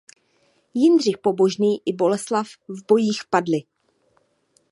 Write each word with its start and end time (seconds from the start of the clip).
Jindřich 0.73 1.17
Pobožný 1.17 1.81
i 1.85 1.93
Boleslav 1.93 2.47
v 2.67 2.85
bojích 2.87 3.21
padli. 3.29 3.63